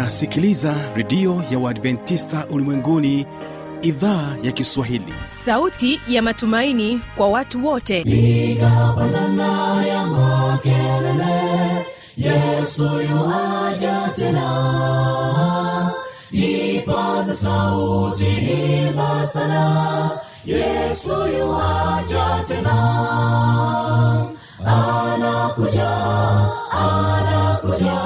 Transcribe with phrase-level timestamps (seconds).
[0.00, 3.26] unasikiliza redio ya uadventista ulimwenguni
[3.82, 5.14] idhaa ya kiswahili.
[5.24, 8.00] Sauti ya matumaini kwa watu wote.
[8.00, 11.86] Igapanana ya makelele
[12.16, 15.92] yesu yuaja tena.
[16.32, 18.26] Ipaza sauti
[18.88, 20.10] imba sana
[20.44, 22.76] yesu yuaja tena.
[24.66, 25.90] Anakuja
[26.70, 28.05] anakuja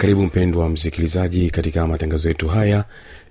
[0.00, 2.84] karibu mpendwa msikilizaji katika matangazo yetu haya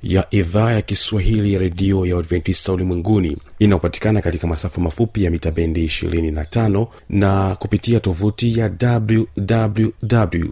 [0.03, 3.37] ya idhaa ya kiswahili ya redio ya adventista ulimwenguni.
[3.59, 10.47] Inayopatikana katika masafa mafupi ya mita bendi 25 na kupitia tovuti ya wwwawr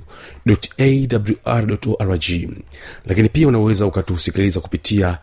[3.06, 5.18] lakini pia unaweza ukatusikiliza kupitia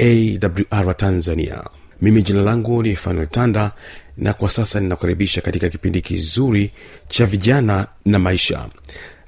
[0.00, 1.64] awr tanzania.
[2.02, 3.72] Mimi jina langu ni fanuel tanda
[4.16, 6.70] na kwa sasa ninakukaribisha katika kipindi kizuri
[7.08, 8.68] cha vijana na maisha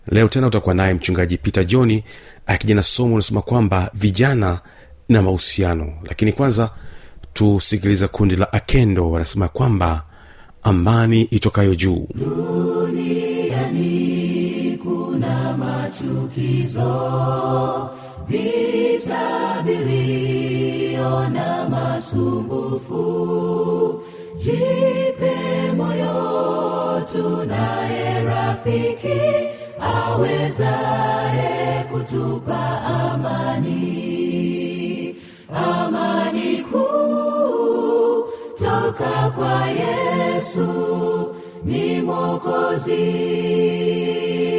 [0.07, 2.05] leo tena utakuwa naye mchungaji peter johni
[2.47, 4.61] akija na somo unasema kwamba vijana
[5.09, 5.93] na mahusiano.
[6.05, 6.71] Lakini kwanza
[7.33, 10.03] tusikiliza kundi la akendo wanasema kwamba
[10.63, 12.09] amani itokayo juu.
[13.45, 13.91] Duniani
[14.83, 16.91] kuna machukizo
[18.29, 23.01] vita vilio na masumbufu.
[24.39, 25.33] Jipe
[25.77, 29.21] moyo tunaye rafiki
[29.81, 33.81] awezaye kutupa amani.
[35.55, 38.25] Amani kuu
[38.59, 40.69] toka kwa yesu
[41.65, 43.09] ni mwokozi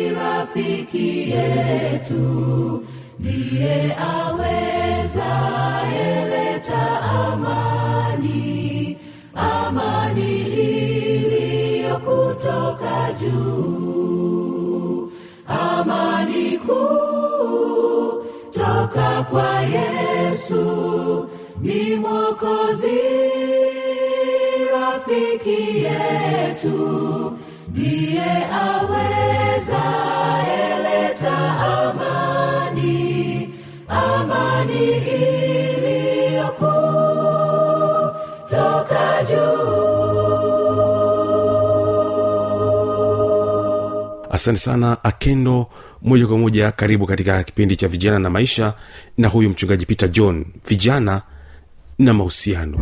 [0.10, 2.84] rafiki yetu.
[3.20, 8.98] Ndiye awezaye leta amani.
[9.36, 14.21] Amani iliyo kutoka juu
[15.82, 20.66] amani kuu toka kwa yesu
[21.62, 23.02] ni mwokozi
[24.72, 27.34] rafiki yetu
[27.68, 28.32] ndiye
[28.64, 29.84] aweza
[30.74, 32.21] eleta amani
[44.42, 45.68] asante sana akendo
[46.02, 48.74] moja kwa moja karibu katika kipindi cha vijana na maisha
[49.18, 51.22] na huyu mchungaji peter john vijana
[52.00, 52.78] na mahusiano.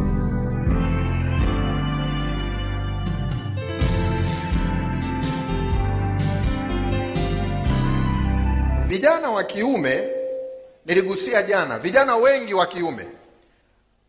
[8.88, 10.10] Vijana wa kiume
[10.86, 13.08] niligusia jana vijana wengi wa kiume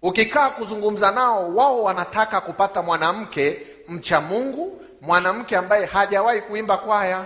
[0.03, 7.25] ukikaa kuzungumza nao wao wanataka kupata mwanamke mcha mungu mwanamke ambaye hajawahi kuimba kwaya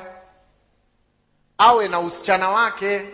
[1.59, 3.05] awe na usichana wake.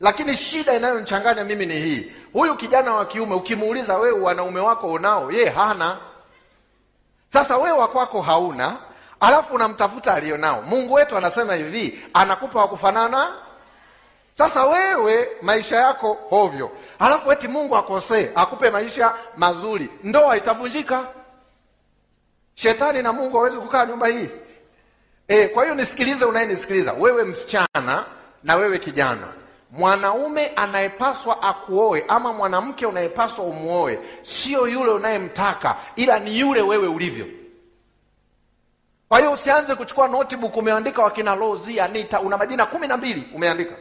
[0.00, 2.12] Lakini shida inayonichanganya mimi ni hii.
[2.32, 5.96] Huyu kijana wa kiume ukimuuliza wewe wanaume wako unao ye hana.
[7.32, 8.76] Sasa wewe wakwako hauna
[9.20, 13.32] alafu unamtafuta alionao mungu wetu anasema hivi anakupa wakufanana
[14.32, 19.88] sasa wewe maisha yako hovyo alafu eti mungu akosee akupe maisha mazuri.
[20.04, 21.04] Ndoa itavunjika.
[22.54, 24.30] Shetani na mungu hawezi kukaa nyumba hii
[25.28, 26.92] e, kwa hiyo nisikilize unayenisikiliza.
[26.92, 28.04] Wewe msichana
[28.44, 29.28] na wewe kijana
[29.70, 37.26] mwanaume anayepaswa akuoe ama mwanamke unayepaswa umuoe sio yule unayemtaka ila ni yule wewe ulivyo.
[39.08, 43.74] Kwa hiyo usianze kuchukua notebook umeandika wakina Rozi, anita una majina kumi na mbili umeandika.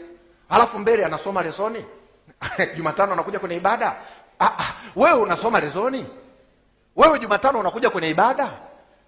[0.49, 1.85] Halafu mbele anasoma lesoni.
[2.77, 3.95] Jumatano anakuja kwenye ibada?
[4.39, 6.05] Ah, ah, wewe unasoma lesoni?
[6.95, 8.51] Wewe jumatano unakuja kwenye ibada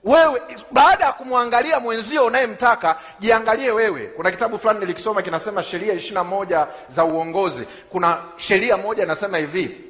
[0.03, 0.41] wewe
[0.71, 4.07] baada ya kumwangalia mwenzio unayemtaka jiangalie wewe.
[4.07, 7.65] Kuna kitabu fulani nilikisoma kinasema sheria ishirina moja za uongozi.
[7.89, 9.81] Kuna sheria moja inasema hivi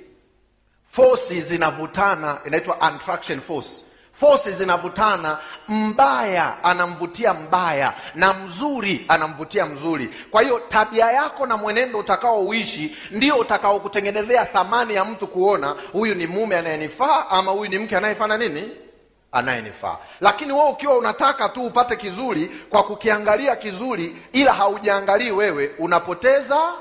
[0.92, 3.70] fosi zinavutana inaitwa attraction force.
[4.14, 10.10] Fosi zinavutana mbaya anamvutia mbaya na mzuri anamvutia mzuri.
[10.32, 16.28] Kwa hiyo tabia yako na mwenendo utakaouishi ndio utakaokutengenezea thamani ya mtu kuona huyu ni
[16.28, 18.70] mume anayenifaa ama huyu ni mke anayefanya nini
[19.32, 19.98] anayenifaa.
[20.22, 26.74] Lakini wewe ukiwa unataka tu upate kizuri kwa kukiangalia kizuri ila haujaangalii wewe unapoteza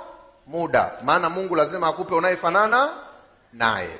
[0.46, 0.92] muda.
[1.02, 2.90] Maana mungu lazima akupe unayefanana
[3.52, 3.98] naye.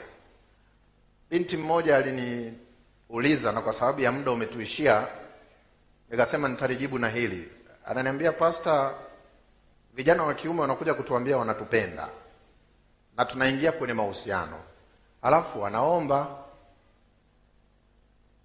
[1.31, 5.06] Binti mmoja aliniuliza na kwa sababu ya muda umetuishia
[6.11, 7.49] nikasema nitalijibu na hili.
[7.87, 8.91] Ananiambia pasta
[9.95, 12.09] vijana wa kiume wanakuja kutuambia wanatupenda
[13.17, 14.56] na tunaingia kwenye mahusiano.
[15.23, 16.27] Alafu wanaomba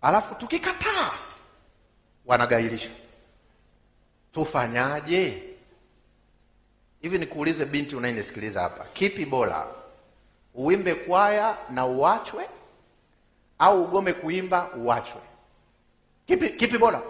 [0.04, 1.12] alafu tukikataa
[2.26, 2.90] wanagailisha.
[4.32, 5.44] tufanyaje?
[7.02, 9.68] Hivi nikuulize binti unayenisikiliza hapa kipi bora?
[10.54, 12.50] Uimbe kwaya na uachwe
[13.60, 15.22] au ugome kuimba uachwe
[16.28, 17.02] kipi, kipi bora?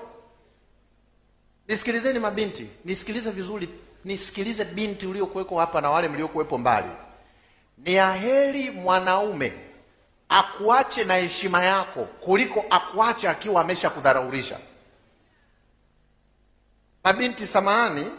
[1.67, 3.69] Nisikilizeni mabinti nisikilize vizuri
[4.05, 6.89] nisikilize binti uliokuweko hapa na wale mliokuwepo mbali.
[7.77, 9.53] Ni aheri mwanaume
[10.33, 14.59] akuache na heshima yako kuliko akuache akiwa amesha kudharaulisha
[17.03, 18.11] mabinti samahani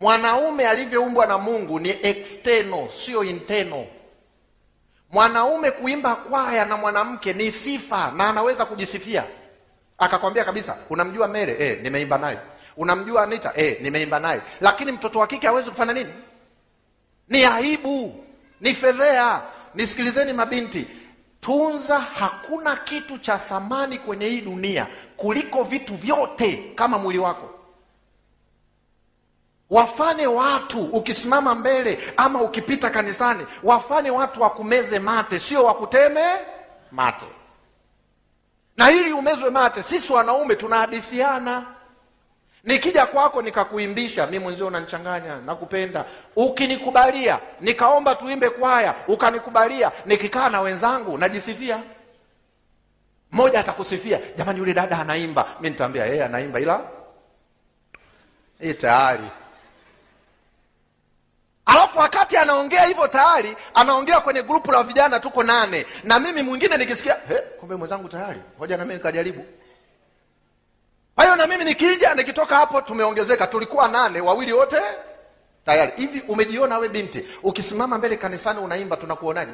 [0.00, 3.86] mwanaume alivyoumbwa na mungu ni external sio internal.
[5.10, 9.24] Mwanaume kuimba kwaya na mwanamke ni sifa na anaweza kujisifia.
[9.98, 12.38] Akakwambia kabisa unamjua mere eh, nimeimba naye.
[12.76, 13.52] Unamjua anita?
[13.56, 14.40] Eh, nimeimba naye.
[14.60, 16.12] Lakini mtoto wa kike hawezi kufanya nini?
[17.28, 18.24] Ni aibu
[18.60, 19.42] ni fedhea
[19.74, 20.86] nisikilizeni mabinti
[21.40, 24.86] tunza hakuna kitu cha thamani kwenye hii dunia
[25.16, 27.50] kuliko vitu vyote kama mwili wako.
[29.70, 36.24] Wafanye watu ukisimama mbele ama ukipita kanisani wafanye watu wakumeze mate sio wakuteme
[36.90, 37.26] mate.
[38.76, 41.66] Na ili umezwe mate sisi wanaume tunahadisiana
[42.64, 46.04] nikija kwako nikakuimbisha mi mwenzio unanichanganya nakupenda.
[46.36, 51.82] Ukinikubalia nikaomba tuimbe kwaya ukanikubalia nikikaa na wenzangu najisifia.
[53.32, 55.46] Mmoja atakusifia jamani yule dada anaimba.
[55.60, 56.80] Mi nitaambia yeye anaimba ila
[58.60, 59.24] hii tayari.
[61.66, 65.86] Alafu wakati anaongea hivyo tayari anaongea kwenye grupu la vijana tuko nane.
[66.04, 67.14] Na mimi mwingine nikisikia
[67.60, 68.40] kumbe mwenzangu tayari.
[68.58, 69.44] Hoja nami nikajaribu
[71.14, 73.46] kwa hiyo na mimi nikija nikitoka hapo tumeongezeka.
[73.46, 74.76] Tulikuwa nane wawili wote
[75.66, 75.92] tayari.
[75.96, 77.28] Hivi umejiona we binti?
[77.42, 79.52] Ukisimama mbele kanisani unaimba tunakuonaje?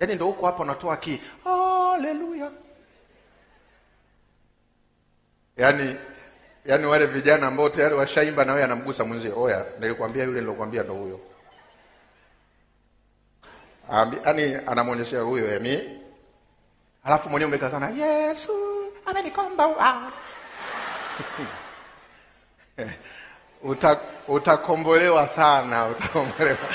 [0.00, 2.50] Yaani ndo huko hapo unatoa ki haleluya
[5.56, 5.96] yaani
[6.64, 10.94] yaani wale vijana ambao tayari washaimba na wewe anamgusa mwenzie oya nilikwambia yule nilokwambia ndo
[10.94, 11.20] huyo.
[14.24, 16.00] Yaani anamwonyeshea huyo yami
[17.04, 18.52] alafu mwenyewe umekazana yesu
[23.62, 26.58] Uta, utakombolewa sana utakombolewa.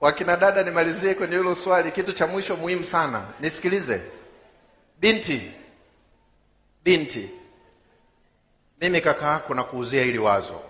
[0.00, 1.92] Wakina dada nimalizie kwenye hilo swali.
[1.92, 4.02] Kitu cha mwisho muhimu sana nisikilize.
[5.00, 5.52] Binti
[6.84, 7.30] binti.
[8.80, 10.60] Mimi kaka yako nakuuzia hili wazo.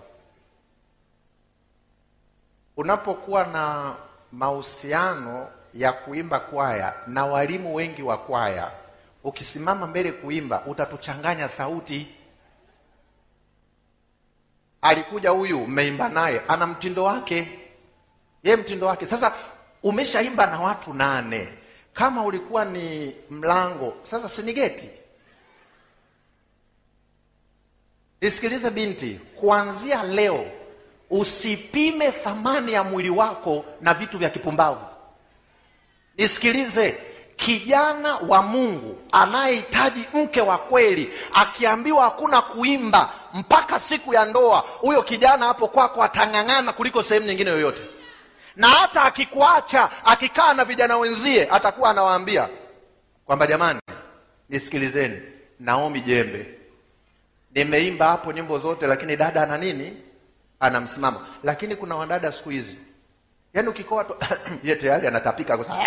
[2.77, 3.95] Unapokuwa na
[4.31, 8.71] mahusiano ya kuimba kwaya na walimu wengi wa kwaya
[9.23, 12.07] ukisimama mbele kuimba utatuchanganya sauti.
[14.81, 17.59] Alikuja huyu mmeimba naye ana mtindo wake.
[18.43, 19.05] Ye mtindo wake.
[19.05, 19.33] Sasa
[19.83, 21.49] umeshaimba na watu nane.
[21.93, 24.89] Kama ulikuwa ni mlango sasa sinigeti
[28.21, 30.45] nisikilize binti kuanzia leo
[31.09, 34.85] usipime thamani ya mwili wako na vitu vya kipumbavu.
[36.17, 36.97] Nisikilize
[37.35, 45.03] kijana wa mungu anayehitaji mke wa kweli akiambiwa hakuna kuimba mpaka siku ya ndoa huyo
[45.03, 47.83] kijana hapo kwako atang'ang'ana kuliko sehemu nyingine yoyote.
[48.55, 52.49] Na hata akikuacha akikaa na vijana wenzie atakuwa anawaambia
[53.25, 53.79] kwamba jamani
[54.49, 55.21] nisikilizeni
[55.59, 56.57] naomi jembe.
[57.55, 59.97] Nimeimba hapo nyimbo zote lakini dada ana nini?
[60.59, 61.21] Ana msimamo.
[61.43, 62.77] Lakini kuna wadada siku hizi.
[63.53, 64.15] Yaani ukikoa tu
[64.63, 65.83] yeye tayari anatapika kwa sababu-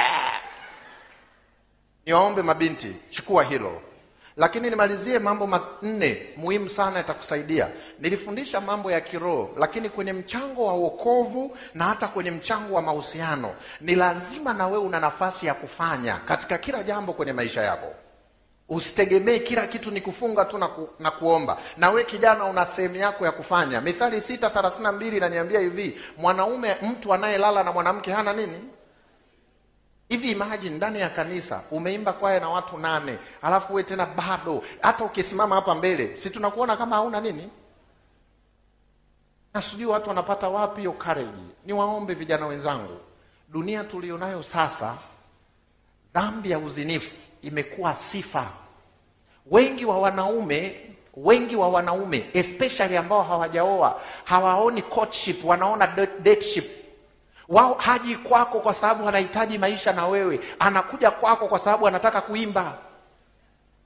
[2.07, 3.81] niwaombe mabinti chukua hilo.
[4.37, 7.69] Lakini nimalizie mambo manne muhimu sana yatakusaidia.
[8.01, 13.55] Nilifundisha mambo ya kiroho lakini kwenye mchango wa wokovu na hata kwenye mchango wa mahusiano
[13.81, 17.95] ni lazima na wewe una nafasi ya kufanya katika kila jambo kwenye maisha yako.
[18.69, 21.59] Usitegemee kila kitu ni kufunga tu na, ku, na kuomba.
[21.77, 23.81] Na we kijana una sehemu yako ya kufanya.
[23.81, 28.61] Mithali sita thelathini na mbili inaniambia hivi mwanaume mtu anayelala na mwanamke hana nini
[30.09, 35.05] hivi imagine ndani ya kanisa umeimba kwaya na watu nane alafu we tena bado hata
[35.05, 37.51] ukisimama hapa mbele si tunakuona kama hauna nini?
[39.55, 41.43] Na sijui watu wanapata wapi hiyo courage.
[41.67, 42.97] Niwaombe vijana wenzangu
[43.49, 44.95] dunia tulionayo sasa
[46.15, 48.47] dhambi ya uzinifu imekuwa sifa.
[49.47, 50.81] Wengi wa wanaume
[51.17, 56.84] wengi wa wanaume especially ambao hawajaoa hawaoni courtship wanaona date- dateship
[57.49, 60.41] wao haji kwako kwa sababu anahitaji maisha na wewe.
[60.59, 62.73] Anakuja kwako kwa sababu anataka kuimba.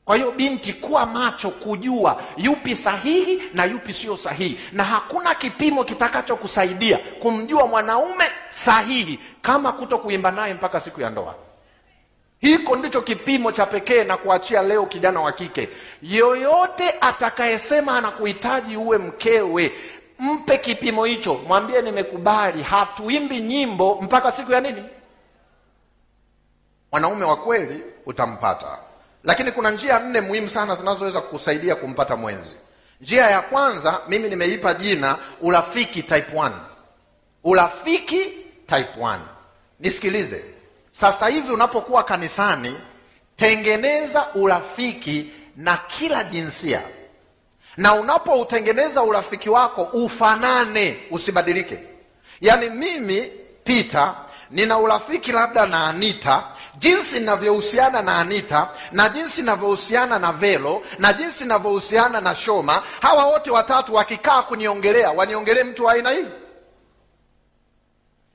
[0.04, 4.60] Kwa hiyo binti kuwa macho kujua yupi sahihi na yupi sio sahihi.
[4.72, 11.34] Na hakuna kipimo kitakachokusaidia kumjua mwanaume sahihi kama kuto kuimba naye mpaka siku ya ndoa.
[12.40, 15.68] Hiko ndicho kipimo cha pekee na kuachia leo kijana wa kike.
[16.02, 19.72] Yoyote atakayesema anakuhitaji uwe mkewe
[20.18, 24.84] mpe kipimo hicho mwambie nimekubali hatuimbi nyimbo mpaka siku ya nini?
[26.92, 28.78] Mwanaume wa kweli utampata.
[29.24, 32.56] Lakini kuna njia nne muhimu sana zinazoweza kukusaidia kumpata mwenzi.
[33.00, 36.52] Njia ya kwanza mimi nimeipa jina urafiki type 1
[37.44, 38.24] urafiki
[38.66, 39.18] type 1
[39.80, 40.44] nisikilize.
[40.92, 42.76] Sasa hivi unapokuwa kanisani
[43.36, 46.82] tengeneza urafiki na kila jinsia
[47.78, 51.78] na unapoutengeneza urafiki wako ufanane usibadilike.
[52.40, 53.32] Yaani mimi
[53.64, 54.14] Peter
[54.50, 56.42] nina urafiki labda na Anita
[56.78, 63.24] jinsi ninavyohusiana na Anita na jinsi ninavyohusiana na Velo na jinsi ninavyohusiana na Shoma, hawa
[63.24, 66.24] wote watatu wakikaa kuniongelea, waniongelee mtu wa aina hii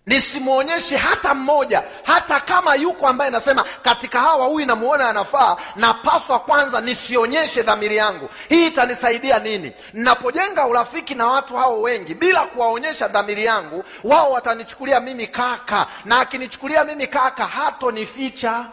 [0.06, 6.82] nisimwonyeshe hata mmoja, hata kama yuko ambaye nasema katika hawa huyu namuona anafaa, napaswa kwanza
[6.82, 8.30] nisionyeshe dhamiri yangu.
[8.50, 9.72] Hii itanisaidia nini?
[9.94, 16.20] Ninapojenga urafiki na watu hao wengi bila kuwaonyesha dhamiri yangu, wao watanichukulia mimi kaka, na
[16.20, 18.66] akinichukulia mimi kaka hatonificha.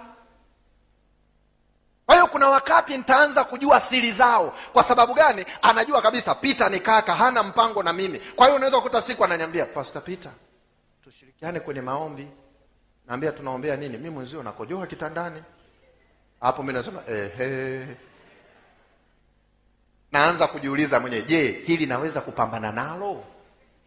[2.07, 4.55] Kwa hiyo kuna wakati nitaanza kujua siri zao.
[4.73, 5.45] Kwa sababu gani?
[5.63, 8.19] Anajua kabisa Pita ni kaka, hana mpango na mimi.
[8.19, 10.33] Kwa hiyo unaweza kukuta siku ananiambia Pastor Peter,
[11.11, 12.29] tushirikiane kwenye maombi.
[13.07, 13.97] Naambia tunaombea nini?
[13.99, 15.43] Mimi mwenzio nakojoa kitandani.
[16.41, 17.87] Hapo mimi nasema ehe.
[20.13, 23.25] Naanza kujiuliza mwenyewe, je, hili naweza kupambana nalo?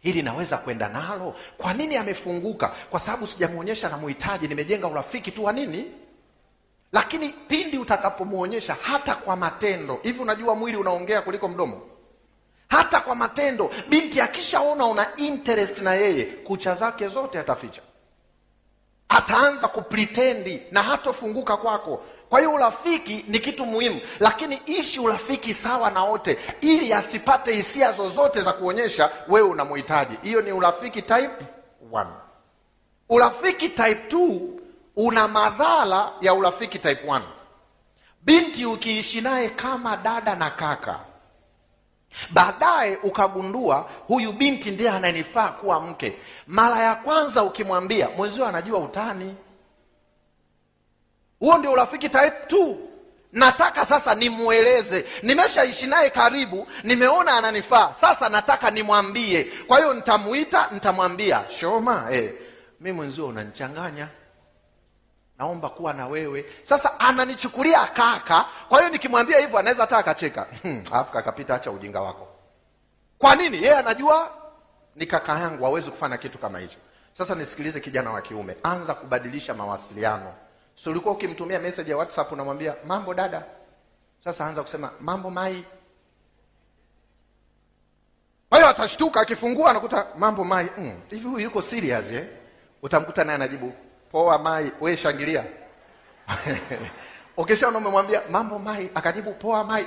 [0.00, 1.34] Hili naweza kwenda nalo?
[1.56, 2.68] Kwa nini amefunguka?
[2.90, 5.92] Kwa sababu sijamuonyesha namhitaji, nimejenga urafiki tu wa nini?
[6.92, 11.82] Lakini pindi utakapomwonyesha hata kwa matendo, hivi unajua mwili unaongea kuliko mdomo
[12.68, 13.70] hata kwa matendo.
[13.88, 17.82] Binti akishaona una interest na yeye, kucha zake zote ataficha,
[19.08, 22.04] ataanza kupritendi na hatofunguka kwako.
[22.28, 27.92] Kwa hiyo urafiki ni kitu muhimu, lakini ishi urafiki sawa na wote, ili asipate hisia
[27.92, 30.18] zozote za kuonyesha wewe unamhitaji.
[30.22, 31.44] Hiyo ni urafiki type
[31.92, 32.06] 1.
[33.08, 34.40] Urafiki type 2
[34.96, 37.20] una madhara ya urafiki type 1.
[38.22, 41.00] Binti ukiishi naye kama dada na kaka
[42.30, 46.16] baadaye ukagundua huyu binti ndiye ananifaa kuwa mke.
[46.46, 49.34] Mara ya kwanza ukimwambia mwenzio, anajua utani.
[51.38, 52.78] Huo ndio urafiki type tu
[53.34, 59.44] Nataka sasa nimweleze, nimeshaishi naye karibu, nimeona ananifaa, sasa nataka nimwambie.
[59.66, 62.32] Kwa hiyo nitamuita, nitamwambia Shoma, eh,
[62.80, 64.08] mi mwenzio unanichanganya
[65.44, 66.44] naomba kuwa na wewe.
[66.62, 70.46] Sasa ananichukulia kaka, kwa hiyo nikimwambia hivyo anaweza hata akacheka,
[70.92, 72.28] alafu kakapita, acha ujinga wako.
[73.18, 73.56] Kwa nini?
[73.56, 74.30] Yeye anajua
[74.96, 76.78] ni kaka yangu, hawezi kufanya kitu kama hicho.
[77.12, 80.32] Sasa nisikilize, kijana wa kiume, anza kubadilisha mawasiliano.
[80.74, 83.44] So ulikuwa ukimtumia message ya WhatsApp unamwambia mambo dada,
[84.24, 85.64] sasa anza kusema mambo mai.
[88.48, 90.70] Kwa hiyo atashtuka, akifungua anakuta mambo mai.
[90.78, 92.26] Mm, huyu yuko serious eh?
[92.82, 93.72] Utamkuta naye anajibu
[94.14, 95.44] poa mai, we shangilia.
[97.36, 99.86] Ukishaona umemwambia mambo mai, akajibu poa mai,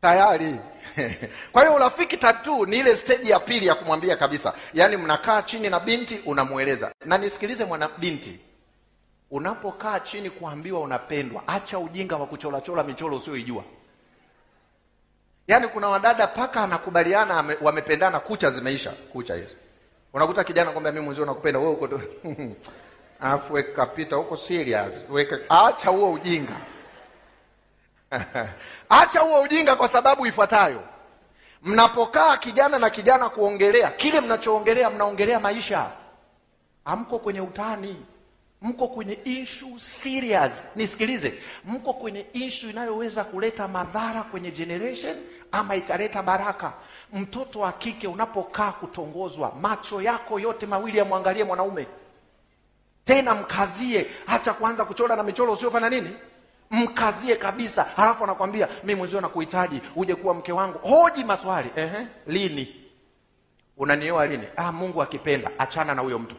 [0.00, 0.54] tayari
[1.52, 5.70] kwa hiyo urafiki tatu ni ile steji ya pili ya kumwambia kabisa, yaani mnakaa chini
[5.70, 6.92] na binti unamweleza.
[7.04, 8.40] Na nisikilize mwana binti,
[9.30, 13.64] unapokaa chini kuambiwa unapendwa, acha ujinga wa kucholachola michoro usioijua.
[15.48, 19.54] Yaani kuna wadada paka anakubaliana wamependana, kucha zimeisha, kucha hizo
[20.14, 21.88] unakuta kijana kwamba mimi mwenzio nakupenda wewe uko
[23.20, 26.56] alafu weka pita huko serious weka acha huo ujinga.
[28.88, 30.82] Acha huo ujinga kwa sababu ifuatayo.
[31.62, 35.90] Mnapokaa kijana na kijana kuongelea kile mnachoongelea mnaongelea maisha.
[36.84, 37.96] Amko kwenye utani
[38.62, 40.68] mko kwenye issue serious.
[40.76, 41.34] Nisikilize.
[41.64, 45.16] Mko kwenye issue inayoweza kuleta madhara kwenye generation
[45.52, 46.72] ama ikaleta baraka.
[47.12, 51.86] Mtoto wa kike unapokaa kutongozwa macho yako yote mawili yamwangalie mwanaume.
[53.04, 56.10] Tena mkazie hacha kuanza kuchora na michoro usiofanya nini?
[56.70, 57.86] Mkazie kabisa.
[57.96, 60.78] Halafu anakwambia mi mwenzio nakuhitaji uje kuwa mke wangu.
[60.78, 61.70] Hoji maswali.
[61.76, 62.76] Ehe, lini?
[63.76, 64.44] Unanioa lini?
[64.56, 66.36] Ah, mungu akipenda achana na huyo mtu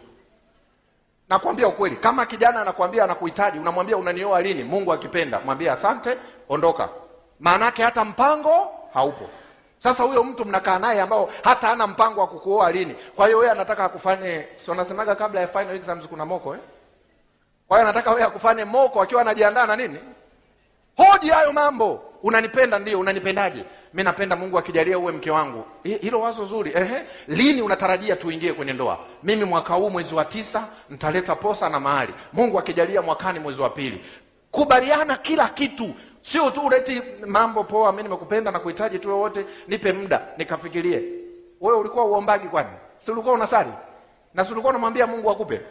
[1.29, 4.63] nakwambia ukweli kama kijana anakwambia anakuhitaji unamwambia unanioa lini?
[4.63, 6.17] Mungu akipenda mwambie asante
[6.49, 6.89] ondoka.
[7.39, 9.29] Maanake hata mpango haupo.
[9.79, 12.95] Sasa huyo mtu mnakaa naye ambao hata hana mpango wa kukuoa lini?
[13.15, 16.59] Kwa hiyo wewe anataka akufanye si wanasemaga kabla ya final exams kuna moko eh?
[17.67, 19.99] kwa hiyo anataka wewe akufanye moko akiwa anajiandaa na nini?
[20.97, 22.01] Hoji hayo mambo.
[22.23, 25.63] Unanipenda ndio unanipendaje mi napenda mungu akijalia uwe mke wangu.
[25.83, 26.71] Hilo wazo zuri.
[26.75, 27.05] Ehe.
[27.27, 28.99] lini unatarajia tuingie kwenye ndoa?
[29.23, 32.13] Mimi mwaka huu mwezi wa tisa ntaleta posa na mahali.
[32.33, 34.01] Mungu akijalia mwakani mwezi wa pili.
[34.51, 35.93] Kubaliana kila kitu.
[36.21, 41.03] Sio tu uleti mambo poa mi nimekupenda na kuhitaji tu wote nipe muda nikafikirie.
[41.61, 42.69] Wewe ulikuwa uombaji kwani?
[42.97, 43.69] Si ulikuwa unasali?
[44.33, 45.61] Na si ulikuwa unamwambia mungu akupe?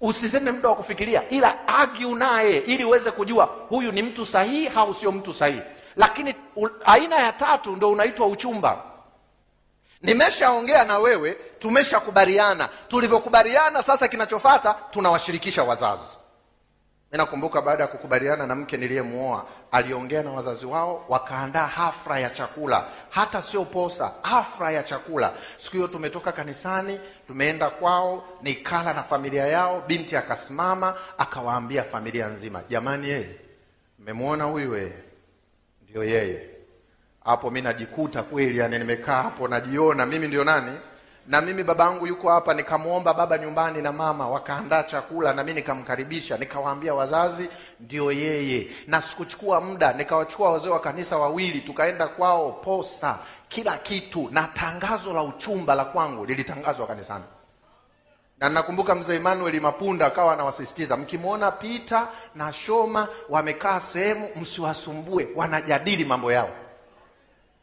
[0.00, 4.94] Usiseme muda wa kufikiria ila argue naye ili uweze kujua huyu ni mtu sahihi au
[4.94, 5.60] sio mtu sahihi
[5.98, 8.82] lakini u, aina ya tatu ndo unaitwa uchumba.
[10.02, 12.68] Nimeshaongea na wewe tumeshakubaliana.
[12.88, 16.08] Tulivyokubaliana sasa kinachofata tunawashirikisha wazazi.
[17.12, 22.30] Mi nakumbuka baada ya kukubaliana na mke niliyemuoa aliongea na wazazi wao wakaandaa hafra ya
[22.30, 22.84] chakula.
[23.10, 25.32] Hata sio posa hafra ya chakula.
[25.56, 32.62] Siku hiyo tumetoka kanisani tumeenda kwao nikala na familia yao binti akasimama akawaambia familia nzima
[32.68, 33.36] jamani yeye
[33.98, 34.92] mmemwona huyu yeye
[35.88, 36.50] ndio yeye.
[37.24, 40.72] Hapo mi najikuta kweli yani nimekaa hapo najiona mimi ndio nani?
[41.26, 46.36] Na mimi babangu yuko hapa nikamwomba baba nyumbani na mama wakaandaa chakula na mi nikamkaribisha
[46.38, 47.48] nikawaambia wazazi
[47.80, 48.70] ndio yeye.
[48.86, 53.18] Na sikuchukua muda nikawachukua wazee wa kanisa wawili tukaenda kwao posa
[53.48, 54.28] kila kitu.
[54.32, 57.24] Na tangazo la uchumba la kwangu lilitangazwa kanisani
[58.40, 66.04] na nakumbuka mzee Emmanuel Mapunda akawa anawasisitiza mkimwona Pita na Shoma wamekaa sehemu msiwasumbue wanajadili
[66.04, 66.50] mambo yao.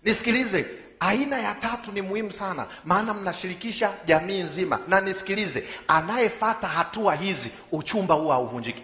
[0.04, 0.66] Nisikilize
[1.00, 4.80] aina ya tatu ni muhimu sana maana mnashirikisha jamii nzima.
[4.88, 8.84] Na nisikilize anayefata hatua hizi uchumba huwa hauvunjiki.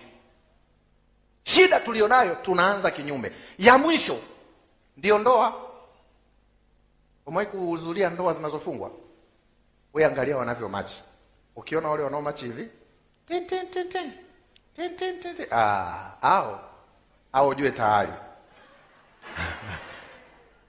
[1.43, 3.31] Shida tulionayo tunaanza kinyume.
[3.57, 4.19] Ya mwisho
[4.97, 5.53] ndiyo ndoa.
[7.25, 8.91] Umewahi kuhudhuria ndoa zinazofungwa?
[9.93, 11.03] We angalia wanavyo machi
[11.55, 12.69] ukiona wale wanaomachi hivi
[14.75, 15.47] tin.
[15.51, 16.59] Ah, au
[17.33, 18.11] au ujue tayari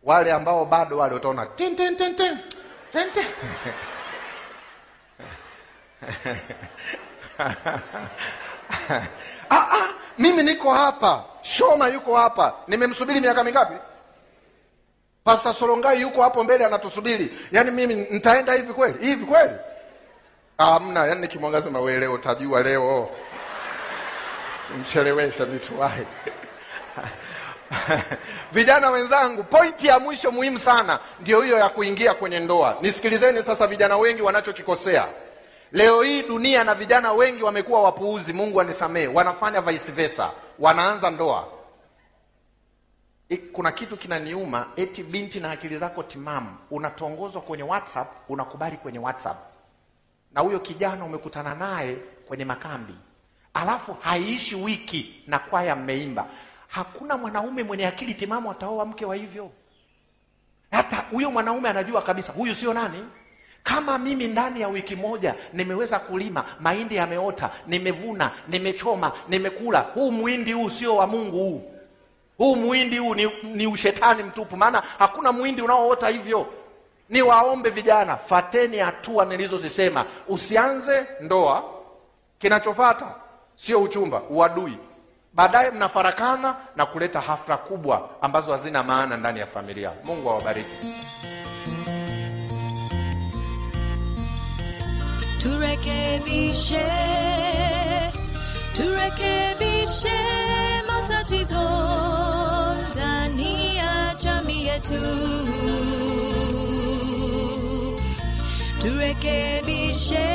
[0.02, 1.46] wale ambao bado wale utaona
[9.50, 13.74] ah, ah, mimi niko hapa shoma yuko hapa nimemsubiri miaka mingapi
[15.24, 19.54] pasta sorongai yuko hapo mbele anatusubiri yaani mimi nitaenda hivi kweli hivi kweli
[20.62, 23.09] amna Yani nikimwangaza mawe leo utajua leo.
[24.81, 26.07] Mchelewesha mituwai
[28.53, 32.79] vijana wenzangu pointi ya mwisho muhimu sana ndio hiyo ya kuingia kwenye ndoa.
[32.83, 35.09] Nisikilizeni sasa vijana wengi wanachokikosea.
[35.72, 40.31] Leo hii dunia na vijana wengi wamekuwa wapuuzi mungu anisamee wanafanya vice versa.
[40.59, 41.48] Wanaanza ndoa.
[43.53, 49.37] Kuna kitu kinaniuma eti binti na akili zako timamu unatongozwa kwenye whatsapp unakubali kwenye whatsapp
[50.34, 51.96] na huyo kijana umekutana naye
[52.28, 52.94] kwenye makambi.
[53.54, 56.26] Alafu haiishi wiki na kwaya mmeimba.
[56.68, 59.50] Hakuna mwanaume mwenye akili timamu ataoa mke wa hivyo.
[60.70, 63.04] Hata huyo mwanaume anajua kabisa huyu sio nani?
[63.62, 70.52] Kama mimi ndani ya wiki moja nimeweza kulima mahindi yameota nimevuna nimechoma nimekula huu mwindi
[70.52, 71.62] huu sio wa mungu huu.
[72.38, 76.46] Huu mwindi huu ni, ni ushetani mtupu maana hakuna mwindi unaoota hivyo
[77.12, 80.05] ni waombe vijana fateni hatua nilizozisema.
[80.29, 81.62] Usianze ndoa.
[82.38, 83.07] Kinachofata
[83.57, 84.79] sio uchumba uadui.
[85.33, 89.92] Baadaye mnafarakana na kuleta hafla kubwa ambazo hazina maana ndani ya familia.
[90.05, 90.70] Mungu awabariki.
[95.42, 96.92] Turekebishe
[98.77, 100.20] turekebishe
[100.87, 101.70] matatizo
[102.90, 104.94] ndani ya jamii yetu
[108.82, 110.28] turekebishe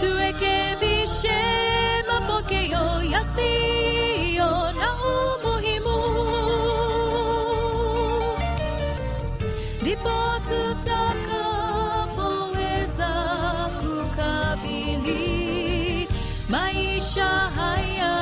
[0.00, 1.38] turekebishe
[2.08, 4.50] mapokeo yasiyo
[4.80, 5.98] na umuhimu.
[9.82, 10.14] Ndipo
[10.48, 13.12] tutakapoweza
[13.80, 15.24] kukabili
[16.48, 18.14] maisha haya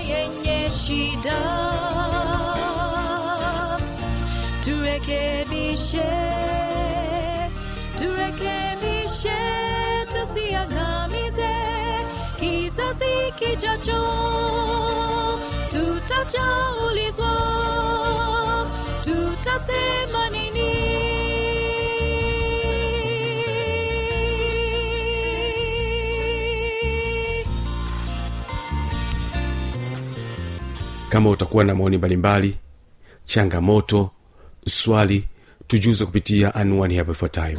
[0.00, 1.40] yenye shida.
[4.64, 6.08] Turekebishe
[13.38, 14.02] kijacho
[15.70, 17.32] tutachaulizwa
[19.04, 20.98] tutasema nini?
[31.08, 32.56] Kama utakuwa na maoni mbalimbali
[33.24, 34.10] changamoto
[34.68, 35.28] swali
[35.66, 37.58] tujuze kupitia anwani hapo ifuatayo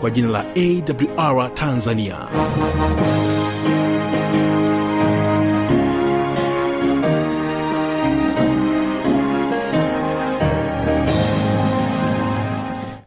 [0.00, 0.44] kwa jina la
[1.16, 2.16] awr tanzania.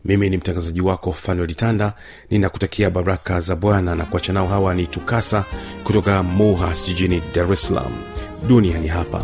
[0.05, 1.93] Mimi ni mtangazaji wako fanuel tanda
[2.29, 5.45] ninakutakia baraka za bwana na kuacha nao hawa ni tukasa
[5.83, 7.91] kutoka muhas jijini dar es salaam.
[8.47, 9.23] Duniani hapa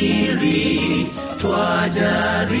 [0.00, 1.06] tunaposafiri
[1.40, 2.60] twajaribiwa.